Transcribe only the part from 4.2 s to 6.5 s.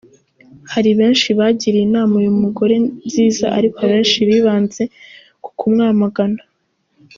bibanze ku kumwamagana.